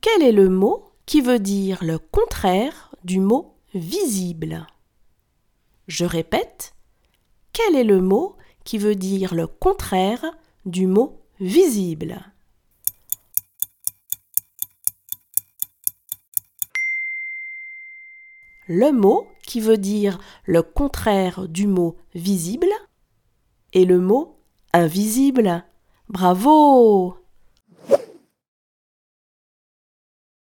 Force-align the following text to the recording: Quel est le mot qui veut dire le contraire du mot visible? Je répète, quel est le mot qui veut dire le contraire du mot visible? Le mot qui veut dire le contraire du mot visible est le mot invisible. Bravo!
Quel 0.00 0.22
est 0.22 0.32
le 0.32 0.48
mot 0.48 0.92
qui 1.06 1.20
veut 1.20 1.40
dire 1.40 1.82
le 1.82 1.98
contraire 1.98 2.94
du 3.02 3.18
mot 3.18 3.56
visible? 3.74 4.66
Je 5.88 6.04
répète, 6.04 6.74
quel 7.52 7.74
est 7.74 7.84
le 7.84 8.00
mot 8.00 8.36
qui 8.62 8.78
veut 8.78 8.94
dire 8.94 9.34
le 9.34 9.48
contraire 9.48 10.24
du 10.66 10.86
mot 10.86 11.20
visible? 11.40 12.32
Le 18.68 18.92
mot 18.92 19.26
qui 19.42 19.60
veut 19.60 19.78
dire 19.78 20.20
le 20.44 20.62
contraire 20.62 21.48
du 21.48 21.66
mot 21.66 21.96
visible 22.14 22.68
est 23.72 23.84
le 23.84 23.98
mot 23.98 24.38
invisible. 24.72 25.64
Bravo! 26.08 27.16